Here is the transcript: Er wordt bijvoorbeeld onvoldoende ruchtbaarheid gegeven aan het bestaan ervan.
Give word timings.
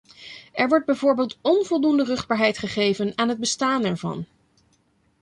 Er 0.53 0.67
wordt 0.69 0.85
bijvoorbeeld 0.85 1.37
onvoldoende 1.41 2.03
ruchtbaarheid 2.03 2.57
gegeven 2.57 3.13
aan 3.15 3.29
het 3.29 3.39
bestaan 3.39 3.85
ervan. 3.85 4.25